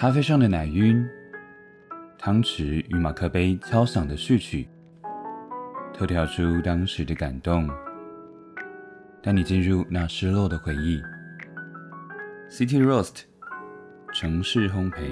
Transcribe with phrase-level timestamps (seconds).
[0.00, 1.06] 咖啡上的奶晕，
[2.16, 4.66] 汤匙与马克杯敲响的序曲，
[5.92, 7.68] 透跳出当时的感动，
[9.22, 11.02] 带你进入那失落的回忆。
[12.48, 13.24] City Roast，
[14.14, 15.10] 城市烘焙。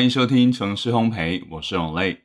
[0.00, 2.22] 欢迎收听城市烘焙，我是永类。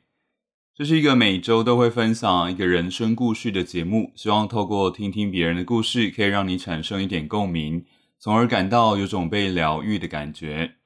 [0.74, 7.84] 这是一个每周都会分享一个人生故事的节目，希望透过听听别人的故事，可以让你产生一点共鸣，
[8.18, 10.76] 从而感到有种被疗愈的感觉。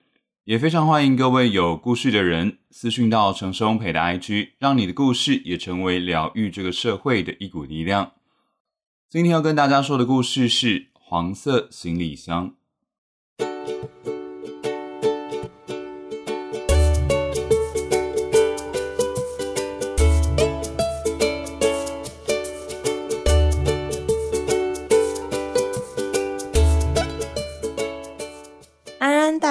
[0.43, 8.15] 也非常欢迎各位有故事的人私讯到城市烘焙的 IG，让你的故事也成为疗愈这个社会的一股力量。
[9.09, 12.57] 今天要跟大家说的故事是黄色行李箱。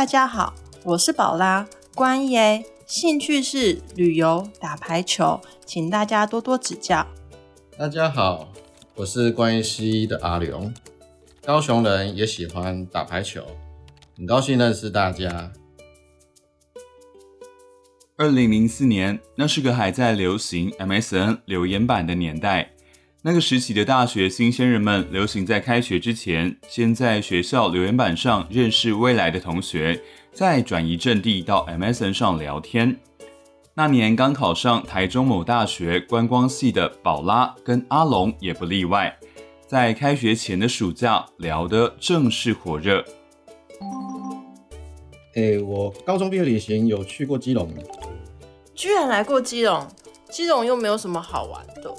[0.09, 7.05] 家好，我是宝拉，关耶，兴趣是旅游、打排球，请大家多多指教。
[7.77, 8.52] 大家好，
[8.95, 10.73] 我是关于西医的阿龙，
[11.43, 13.45] 高雄人，也喜欢打排球，
[14.17, 15.52] 很高兴认识大家。
[18.17, 22.71] 二零零四年，那是个还在流行 MSN 留言板的年代。
[23.22, 32.98] 那个时期的大学新鲜人们流行在开学之前，先在学校留言板上认识未来的同学，再转移阵地到 MSN 上聊天。
[33.73, 39.20] 那年刚考上台中某大学观光系的宝拉跟阿龙也不例外，
[39.67, 43.04] 在开学前的暑假聊得正是火热。
[45.36, 47.70] 哎，我高中毕业旅行有去过基隆，
[48.73, 49.86] 居然来过基隆，
[50.32, 51.93] 基隆又没有什么好玩的。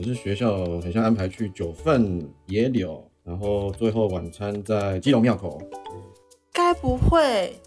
[0.00, 5.60] 可是学校很像安排去九份野柳，然后最后晚餐在基隆庙口。
[6.50, 7.60] 该不会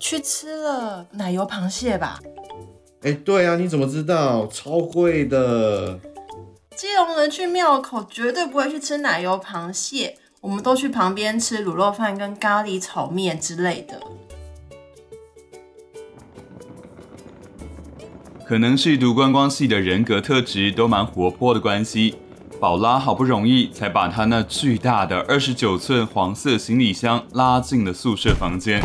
[0.00, 2.18] 去吃了奶油螃蟹吧？
[3.02, 4.44] 哎，对啊，你怎么知道？
[4.48, 6.00] 超贵的。
[6.74, 14.02] 基隆人去庙口绝对不会去吃奶油螃蟹，我们都去旁边吃卤肉饭跟咖喱炒面之类的。
[18.48, 22.14] 可能是读观光系的人格特质都蛮活泼的关系，
[22.58, 28.82] 宝拉好不容易才把她那巨大的二十九寸黄色行李箱拉进了宿舍房间，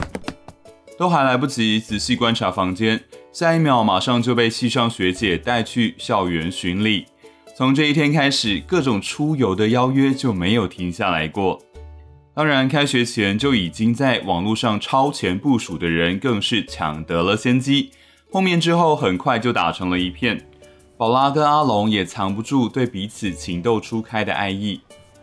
[1.00, 7.06] 都还来不及仔细观察房间，下一秒马上就被系上学姐带去校园巡礼。
[7.56, 11.62] 从这一天开始，各种出游的邀约就没有停下来过。
[12.36, 17.92] 当然，开学前就已经在网络上超前部署的人，更是抢得了先机。
[18.34, 20.44] 碰面之后，很快就打成了一片。
[20.98, 24.82] 宝拉跟阿龙也藏不住对彼此情窦初开的爱意。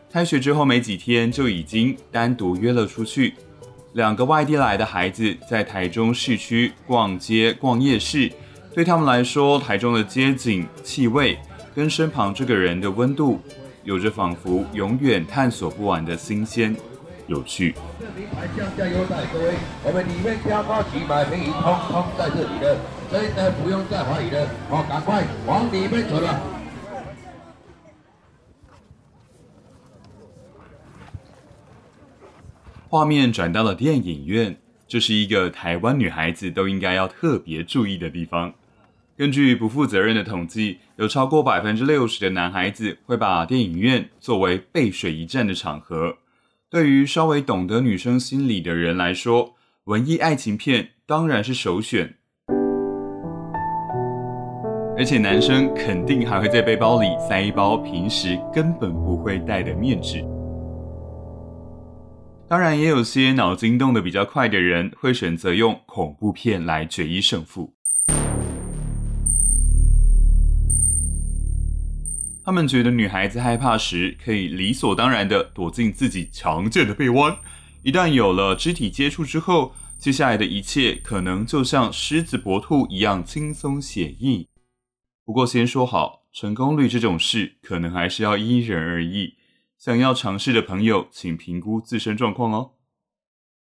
[0.09, 3.35] 开学之后没几天，就已经单独约了出去。
[3.95, 8.31] 两个外地来的孩子在台中市区逛街、逛夜市，
[8.73, 11.37] 对他们来说，台中的街景、气味
[11.75, 13.41] 跟身旁这个人的温度，
[13.83, 16.77] 有着仿佛永远探索不完的新鲜。
[17.31, 17.73] 有趣。
[18.57, 19.55] 降价优待，各位，
[19.85, 22.77] 我们里面挑高级买便宜，通通在这里了，
[23.09, 26.43] 真的不用再怀疑了，好，赶快往里面走了。
[32.89, 34.57] 画面转到了电影院，
[34.89, 38.53] 这是一个台湾女孩子都应该要特别注意的地方。
[39.17, 46.17] 根据不负责任的统计，有超过百分之六十的男孩子会把电影院作为背水一战的场合。
[46.71, 52.15] 对于稍微懂得女生心理的人来说，文艺爱情片当然是首选，
[54.97, 60.25] 而且男生肯定还会在背包里塞一包平时根本不会带的面纸。
[62.49, 67.75] 当然，也有些脑筋动得比较快的人会选择用恐怖片来决一胜负。
[72.51, 77.39] 他们觉得女孩子害怕时，可以理所当然的躲进自己强健的臂弯。
[77.85, 84.49] 一旦有了肢体接触之后，接下来的一切可能就像狮子搏兔一样轻松写意。
[85.25, 89.35] 不过先说好，成功率这种事可能还是要因人而异。
[89.79, 92.73] 想要尝试的朋友，请评估自身状况哦。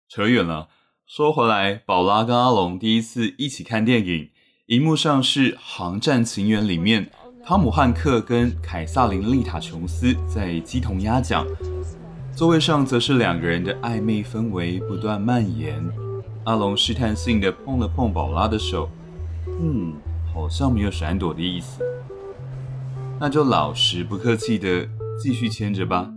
[0.10, 0.70] 扯远了，
[1.06, 4.32] 说回来，宝拉跟阿龙第一次一起看电影，
[4.66, 7.12] 荧幕上是《航站情缘》里面。
[7.44, 11.46] 汤姆汉克跟凯撒琳丽塔琼斯在鸡同鸭讲，
[12.36, 15.84] 座位上则是两个人的暧昧氛围不断蔓延。
[16.44, 18.90] 阿龙试探性的碰了碰宝拉的手，
[19.62, 19.94] 嗯，
[20.34, 21.84] 好像没有闪躲的意思，
[23.20, 24.88] 那就老实不客气的
[25.22, 26.14] 继续牵着吧。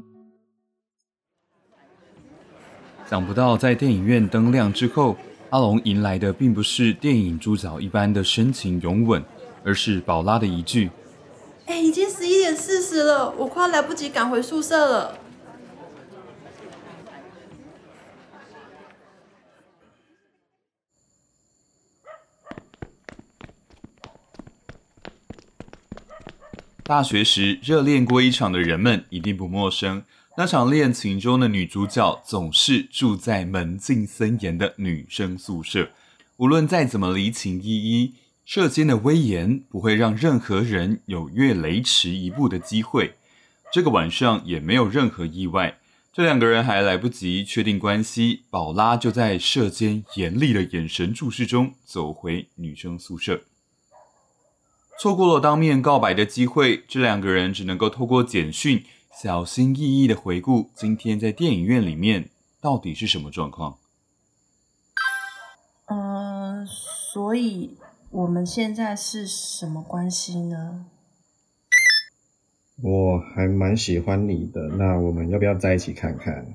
[3.08, 5.16] 想不到在电影院灯亮之后，
[5.50, 9.22] 阿龙迎来的并不是电影主角一般的深情拥吻，
[9.64, 10.90] 而是宝拉的一句
[11.66, 15.18] ：“哎，已经十一点四十了，我快来不及赶回宿舍了。”
[26.84, 30.04] 大学时热恋过一场的人们一定不陌生。
[30.36, 35.90] 那场恋情中的女主角总是住在门禁森严的女生宿舍，
[36.38, 38.14] 无论再怎么离情依依，
[38.44, 43.14] 射间的威严不会让任何人有越雷池一步的机会。
[43.72, 45.78] 这个晚上也没有任何意外，
[46.12, 53.44] 这两个人还来不及确定关系，宝拉就在射间严厉的眼神注视中走回女生宿舍，
[54.98, 58.84] 错过了当面告白的机会，这两个人只能够透过简讯。
[59.14, 62.30] 小心翼翼的回顾今天在电影院里面
[62.62, 63.78] 到底是什么状况？
[65.86, 67.76] 嗯，所以
[68.12, 70.84] 我们现在是什么关系呢？
[72.82, 76.54] 我还蛮喜欢你的，那我们要不要在一起看看？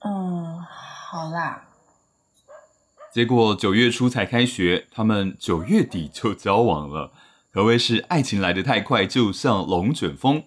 [0.00, 1.68] 嗯，好啦。
[3.10, 7.12] 结果九月初才开学，他们九月底就交往了。
[7.50, 10.44] 可谓是爱情来得太快，就像龙卷风。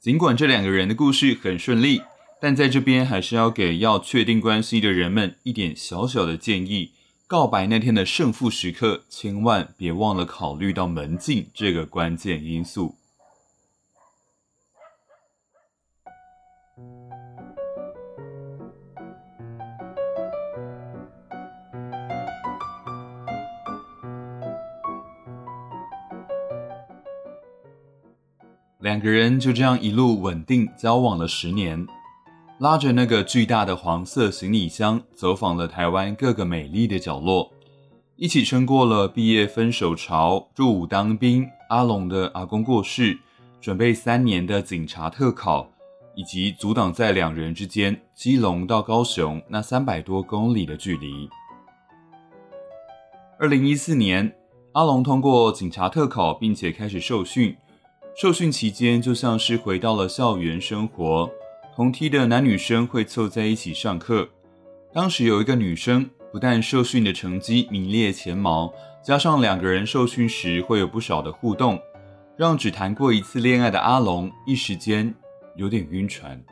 [0.00, 2.00] 尽管这两个人的故事很顺利，
[2.40, 6.92] 但在这边还是要给要确定关系的人们一点小小的建议：
[7.28, 12.94] 告白那天的胜负时刻，千万别忘了考虑到门禁这个关键因素。
[28.78, 31.86] 两个人就这样一路稳定交往了十年，
[32.58, 37.52] 拉着那个巨大的黄色行李箱，走访了台湾各个美丽的角落，
[38.16, 43.16] 一起撑过了毕业分手潮、入伍当兵、阿龙的阿公过世、
[43.60, 45.70] 准备三年的警察特考，
[46.16, 51.30] 以及阻挡在两人之间基隆到高雄那三百多公里的距离。
[53.38, 54.34] 二零一四年，
[54.72, 57.56] 阿龙通过警察特考，并且开始受训。
[58.16, 61.30] 受训期间，就像是回到了校园生活，
[61.78, 64.28] 同梯的男女生会凑在一起上课。
[64.92, 71.80] 当时有一个女生，不但受训的成绩名列前茅，加上两个人受训时会有不少的互动，
[72.36, 75.14] 让只谈过一次恋爱的阿龙一时间
[75.54, 76.44] 有点晕船。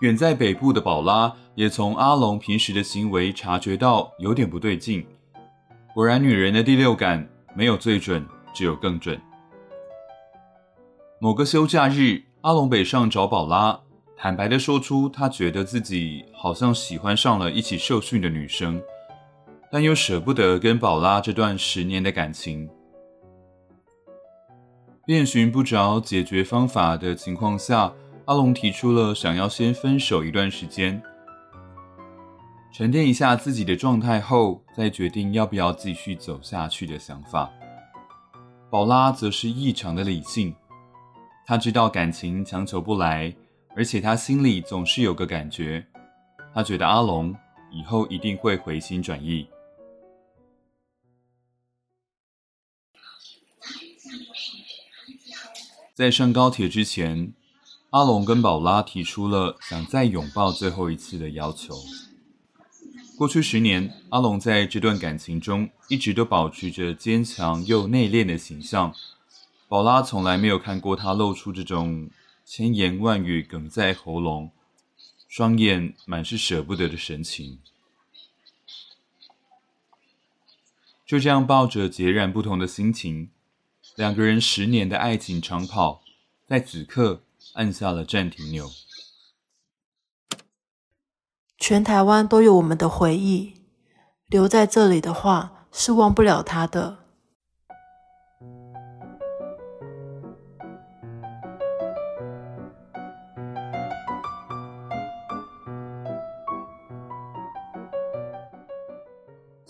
[0.00, 5.06] 远在北部的宝拉也从阿龙平时的行为察觉到有点不对劲。
[5.92, 7.28] 果然，女人的第六感。
[7.54, 9.20] 没有最准，只有更准。
[11.22, 13.78] 某个休假日，阿龙北上找宝拉，
[14.16, 18.82] 坦白的说出他觉得自己好像喜欢上了一起受训的女生，
[19.70, 22.68] 但又舍不得跟宝拉这段十年的感情。
[25.06, 27.92] 遍寻不着解决方法的情况下，
[28.24, 31.00] 阿龙提出了想要先分手一段时间。
[32.74, 37.48] 沉淀一下自己的状态后，再决定要不要继续走下去的想法。
[38.68, 40.52] 宝拉则是异常的理性，
[41.44, 43.34] 他知道感情强求不来，
[43.76, 45.84] 而且他心里总是有个感觉，
[46.54, 47.34] 他觉得阿龙
[47.70, 49.46] 以后一定会回心转意。
[55.94, 57.34] 在上高铁之前，
[57.90, 61.74] 阿龙跟宝拉提出了想再拥抱最后一次的要求。
[63.18, 68.94] 过去十年，阿龙在这段感情中一直都保持着坚强又内敛的形象。
[69.72, 72.10] 宝拉从来没有看过他露出这种
[72.44, 74.52] 千言万语哽在喉咙、
[75.26, 77.58] 双眼满是舍不得的神情。
[81.06, 83.30] 就这样抱着截然不同的心情，
[83.96, 86.02] 两个人十年的爱情长跑，
[86.46, 87.22] 在此刻
[87.54, 88.70] 按下了暂停钮。
[91.56, 93.54] 全台湾都有我们的回忆，
[94.26, 97.01] 留在这里的话是忘不了他的。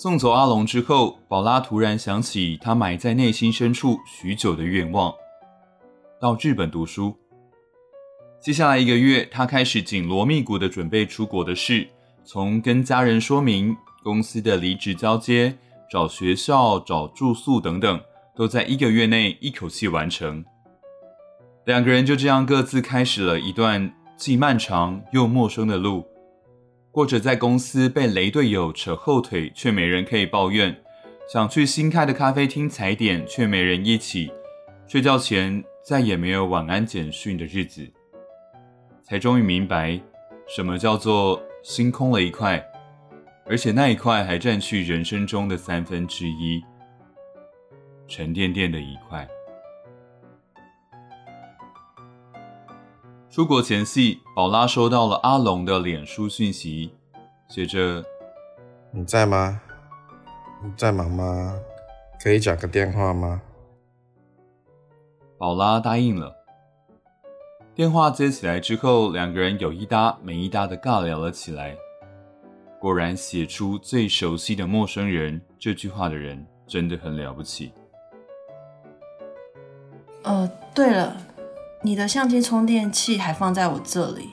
[0.03, 5.15] 送走阿龙之后，宝拉突然想起他埋在内心深处许久的愿望——
[6.21, 7.17] 到日本读书。
[8.41, 11.87] 接下来一个月，他开始紧锣密鼓的准备出国的事，
[12.25, 15.57] 从跟家人说明公司的离职交接、
[15.89, 18.01] 找学校、找住宿等等，
[18.35, 20.45] 都在一个月内一口气完成。
[21.65, 26.05] 两个人就这样各自开始了一段既漫长又陌生的路。
[26.93, 30.75] 过着在公司被雷队友扯后腿，却没人可以抱怨；
[31.27, 34.31] 想去新开的咖啡厅踩点，却没人一起；
[34.87, 37.91] 睡觉前再也没有晚安简讯的日子，
[39.03, 39.99] 才终于明白，
[40.47, 42.63] 什么叫做心空了一块，
[43.47, 46.63] 而且那一块还占据人生中的三分之一，
[48.07, 49.27] 沉甸甸的一块。
[53.33, 56.93] 出国前夕，宝拉收到了阿龙的脸书讯息，
[57.49, 58.05] 写着
[58.93, 59.59] ：“你在吗？
[60.63, 61.59] 你在忙吗？
[62.23, 63.41] 可以讲个电话吗？”
[65.39, 66.37] 宝拉答应了。
[67.75, 71.75] 电话接起来之后，两个人有一搭没一搭的尬聊了起来。
[72.79, 77.73] 果然，写出最熟悉的陌生人这句话的人真的很了不起。
[80.23, 81.17] 呃，对了。
[81.85, 84.31] 你的相机充电器还放在我这里，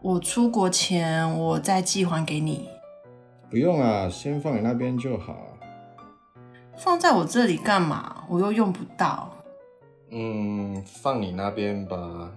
[0.00, 2.68] 我出国前我再寄还给你。
[3.48, 5.36] 不用啊，先放你那边就好。
[6.76, 8.24] 放在我这里干嘛？
[8.28, 9.30] 我又用不到。
[10.10, 12.32] 嗯，放你那边吧，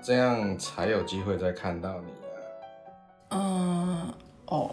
[0.00, 2.38] 这样才有机会再看到你啊。
[3.30, 4.14] 嗯，
[4.46, 4.70] 哦。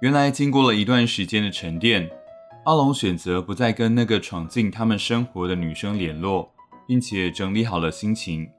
[0.00, 2.08] 原来经过了一段时间的沉淀。
[2.66, 6.50] 阿龙选择不再跟那个闯进他们生活的女生联络，
[6.84, 8.50] 并且整理好了心情，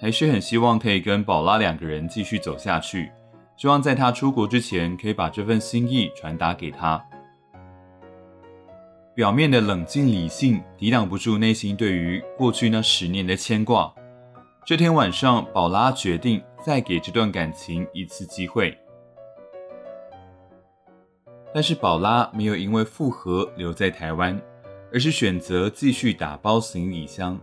[0.00, 3.12] 还是很希望可以跟宝拉两个人继续走下去。
[3.58, 7.04] 希望在他出国之前，可以把这份心意传达给他。
[9.14, 13.92] 表面的冷静理性抵挡不住内心对于过去那十年的牵挂。
[14.64, 18.74] 这天晚上，宝拉决定再给这段感情一次机会。
[21.54, 24.40] 但是宝拉没有因为复合留在台湾，
[24.92, 27.38] 而是选择继续打包行李箱。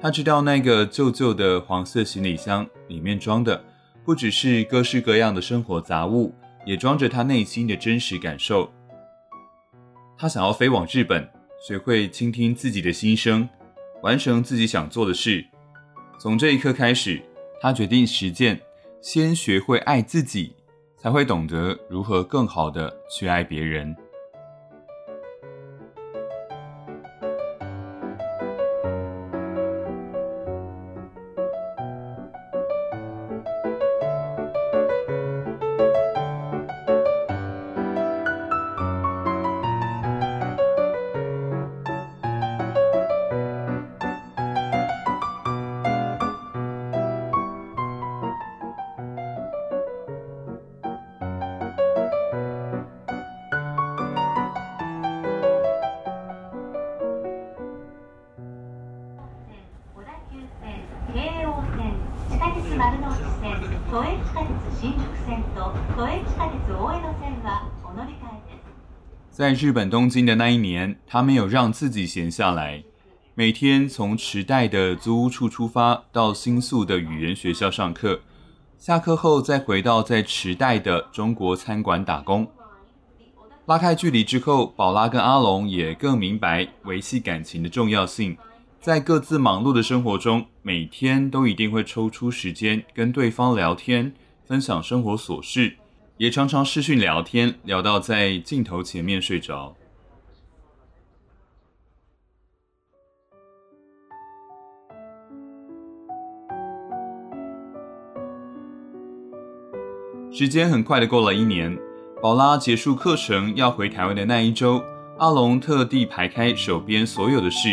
[0.00, 3.62] 他知道那个旧旧的黄色行李箱里面装的
[4.02, 8.70] 不只是各式各样的生活杂物，也装着他内心的真实感受。
[10.16, 11.28] 他想要飞往日本，
[11.66, 13.46] 学会倾听自己的心声，
[14.02, 15.44] 完成自己想做的事。
[16.18, 17.20] 从这一刻开始，
[17.60, 18.60] 他决定实践，
[19.02, 20.54] 先学会爱自己。
[21.02, 23.96] 才会懂得如何更好的去爱别人。
[69.30, 72.82] 在日本东京的那一年，他没有让自己闲下来，
[73.34, 78.20] 每天从池袋的租屋处出发，到新宿的语言学校上课，
[78.78, 82.50] 下课后再回到在池袋的中国餐馆打工。
[83.66, 88.38] 拉开距离之后，宝拉跟阿龙也更明白维系感情的重要性。
[88.80, 94.14] 在各自忙碌的生活中，每天都一定会抽出时间跟对方聊天，
[94.46, 95.76] 分享生活琐事，
[96.16, 99.76] 也常常视讯聊天，聊到在镜头前面睡着。
[110.32, 111.78] 时间很快的过了一年，
[112.22, 114.82] 宝拉结束课程要回台湾的那一周，
[115.18, 117.68] 阿龙特地排开手边所有的事。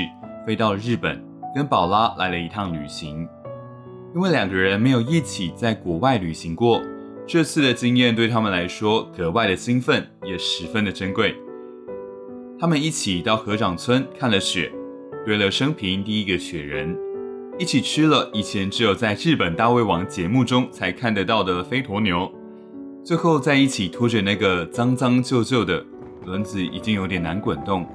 [0.47, 1.21] 飞到了日本，
[1.53, 3.27] 跟宝拉来了一趟旅行。
[4.15, 6.81] 因为两个人没有一起在国外旅行过，
[7.27, 11.35] 这次的经验对他们来说格外的兴奋，也十分的珍贵。
[12.57, 14.71] 他们一起到河长村看了雪，
[15.25, 16.97] 堆了生平第一个雪人，
[17.59, 22.31] 一起吃了以前只有在日本大胃王节目中才看得到的飞驼牛，
[23.03, 25.85] 最后在一起拖着那个脏脏旧旧的
[26.23, 27.85] 轮子，已经有点难滚动。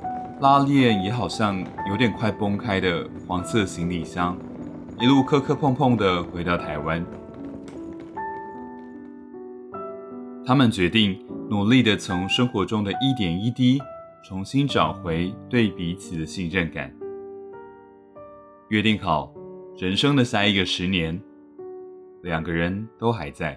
[0.43, 4.37] 拉链也好像有点快崩开的黄色行李箱，
[4.99, 7.07] 一路磕磕碰碰的回到台湾。
[10.45, 13.81] 他们决定努力的从生活中的一点一滴，
[14.25, 16.93] 重新找回对彼此的信任感。
[18.71, 19.33] 约定好，
[19.79, 21.23] 人生的下一个十年，
[22.23, 23.57] 两个人都还在。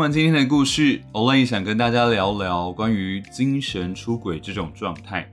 [0.00, 5.30] 完今天的故事，Olay 想跟大家聊聊关于精神出轨这种状态。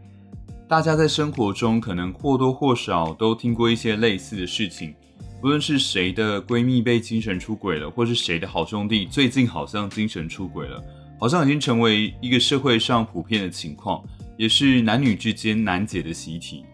[0.68, 4.94] 大家在生活中可能或多或少都听过一些类似的事情，
[5.40, 10.84] 不论是谁的闺蜜被精神出轨了，或是谁的好兄弟最近好像精神出轨了，
[11.18, 14.04] 好像已经成为一个社会上普遍的情况，
[14.36, 16.66] 也是男女之间难解的习题。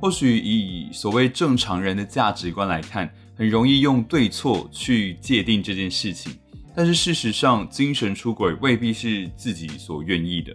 [0.00, 6.32] 或许以所谓正常人的价值观来看，很容易用对错去界定这件事情。
[6.74, 10.54] 但是事实上，精神出轨未必是自己所愿意的，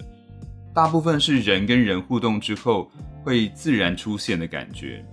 [0.73, 2.89] 大部分是人跟人互动之后
[3.23, 5.05] 会自然出现的感觉。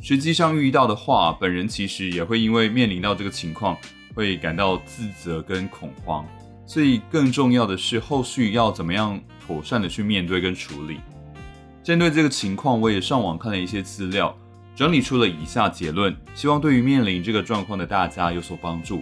[0.00, 3.76] 实际上遇到的话，本人其实也会因为面临到这个情况，
[4.14, 6.26] 会感到自责跟恐慌。
[6.66, 10.98] 所以更重要的是，后续要怎么样妥善的去面对跟处理。
[11.82, 14.36] 针对这个情况，我也上网看了一些资料，
[14.74, 19.00] 整理出了以下结论，希望对于面临这个状况的大家有所帮助。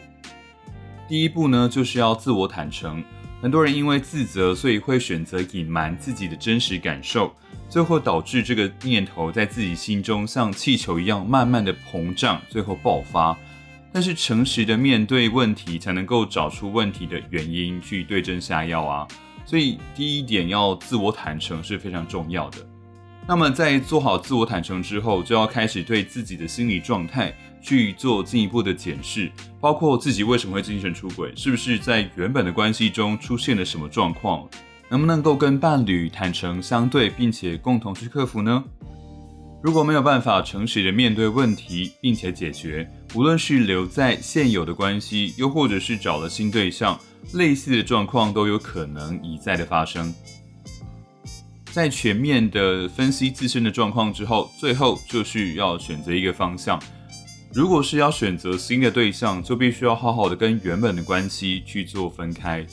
[1.07, 3.05] 第一步呢，就是要自我坦诚。
[3.43, 7.31] 很多人因为自责，所以会选择隐瞒自己的真实感受，
[7.69, 13.37] 最后导致这个念头在自己心中像气球一样慢慢的膨胀，最后爆发。
[13.93, 19.07] 但是诚实的面对问题，才能够找出问题的原因，去对症下药啊。
[19.45, 22.67] 所以第一点要自我坦诚是非常重要的。
[23.29, 27.35] 那么在做好自我坦诚之后，就要开始对自己的心理状态。
[27.65, 34.47] 去做进一步的检视，包括自己为什么会精神出轨，是不是在原本的关系中出现了什么状况，
[34.91, 38.63] 能不能够跟伴侣坦诚相对，并且共同去克服呢？
[39.63, 47.01] 如果没有办法诚实的面对问题，并且解决，无论是留在现有的关系，又或者是找了新对象，
[47.33, 50.15] 类似的状况都有可能一再的发生。
[51.73, 56.79] 在全面的分析自身的状况之后，最后就是要选择一个方向。
[57.55, 62.67] 如果是要选择新的对象，就必须要好好的跟原本的关系去做分开，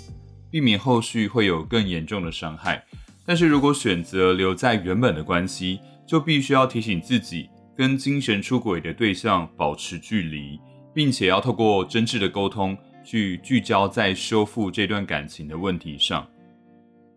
[0.50, 2.84] 避免后续会有更严重的伤害。
[3.24, 10.60] 但是如果选择留在原本的关系，就必须要提醒自己，跟精神出轨的对象保持距离，
[10.96, 16.28] 并且要透过真挚的沟通，去聚焦在修复这段感情的问题上。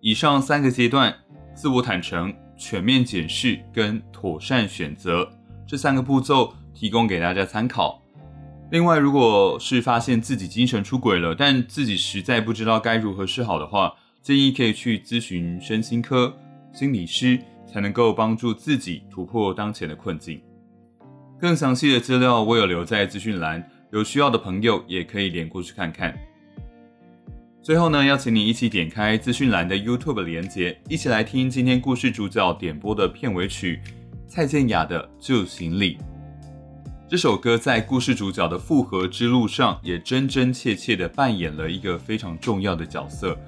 [0.03, 1.17] 以上三个阶段：
[1.55, 5.27] 自我坦诚、全面检视跟妥善选择
[5.67, 6.53] 这三个步骤。
[6.75, 8.03] 提供给大家参考。
[8.71, 16.35] 另外，如果是发现自己精神出轨了，但自己实在不知道该如何是好的话，建议可以去咨询身心科
[16.73, 17.39] 心理师，
[17.71, 20.41] 才能够帮助自己突破当前的困境。
[21.39, 26.17] 更详细的资料我有留在资讯栏，有需要的朋友也可以连过去看看。
[27.63, 33.81] 最后呢，邀请你一起点开资讯栏的 YouTube 连接，一起来听今天故事主角点播的片尾曲
[34.27, 35.97] 蔡健雅的《旧行李》。
[37.15, 43.39] 这首歌在故事主角的复合之路上，也真真切切地扮演了一个非常重要的角色。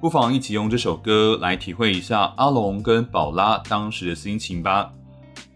[0.00, 4.92] 不妨一起用这首歌来体会一下阿龙跟宝拉当时的心情吧。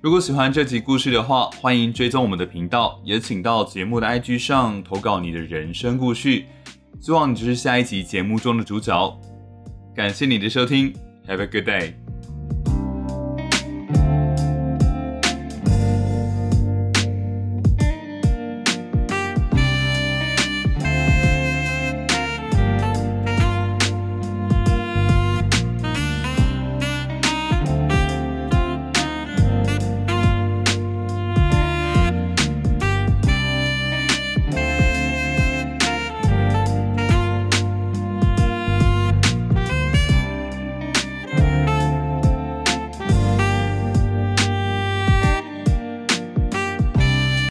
[0.01, 6.45] 如果喜欢这集故事的话，欢迎追踪我们的频道，也请到节目的 IG 上投稿你的人生故事。
[7.01, 9.21] 希望你就是下一集节目中的主角。
[9.93, 10.95] 感谢你的收听
[11.27, 12.06] ，Have a good day。